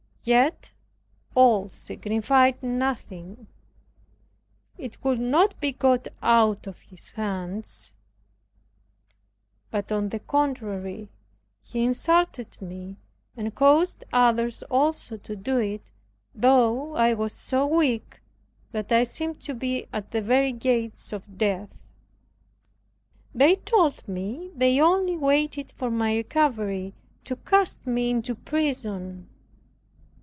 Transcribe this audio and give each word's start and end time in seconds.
Yet 0.23 0.71
all 1.33 1.67
signified 1.69 2.61
nothing; 2.61 3.47
it 4.77 5.01
could 5.01 5.19
not 5.19 5.59
be 5.59 5.71
got 5.71 6.09
out 6.21 6.67
of 6.67 6.77
his 6.81 7.09
hands; 7.13 7.95
but 9.71 9.91
on 9.91 10.09
the 10.09 10.19
contrary, 10.19 11.09
he 11.63 11.83
insulted 11.83 12.61
me, 12.61 12.97
and 13.35 13.55
caused 13.55 14.03
others 14.13 14.61
also 14.69 15.17
to 15.17 15.35
do 15.35 15.57
it, 15.57 15.89
though 16.35 16.93
I 16.95 17.15
was 17.15 17.33
so 17.33 17.65
weak 17.65 18.21
that 18.73 18.91
I 18.91 19.01
seemed 19.01 19.41
to 19.41 19.55
be 19.55 19.87
at 19.91 20.11
the 20.11 20.21
very 20.21 20.51
gates 20.51 21.11
of 21.11 21.35
death. 21.39 21.81
They 23.33 23.55
told 23.55 24.07
me 24.07 24.51
they 24.55 24.79
only 24.79 25.17
waited 25.17 25.71
for 25.71 25.89
my 25.89 26.13
recovery 26.15 26.93
to 27.23 27.37
cast 27.37 27.87
me 27.87 28.11
into 28.11 28.35
prison. 28.35 29.27